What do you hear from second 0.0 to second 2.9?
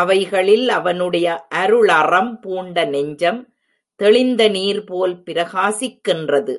அவைகளில் அவனுடைய அருளறம் பூண்ட